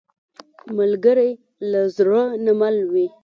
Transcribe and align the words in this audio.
ملګری 0.77 1.31
له 1.71 1.81
زړه 1.95 2.21
نه 2.45 2.51
مل 2.59 2.75
وي 2.91 3.07